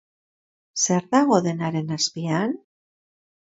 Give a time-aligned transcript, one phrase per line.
[0.85, 2.59] Zer dago denaren azpian?